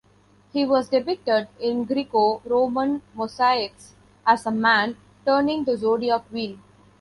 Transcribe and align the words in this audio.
He 0.51 0.65
was 0.65 0.89
depicted 0.89 1.47
in 1.59 1.83
Greco-Roman 1.85 3.03
mosaics 3.13 3.93
as 4.25 4.47
a 4.47 4.51
man 4.51 4.97
turning 5.27 5.63
the 5.65 5.77
Zodiac 5.77 6.23
Wheel. 6.31 6.57